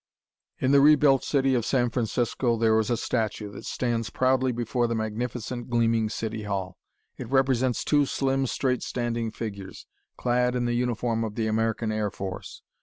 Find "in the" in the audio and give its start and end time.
0.57-0.81, 10.55-10.73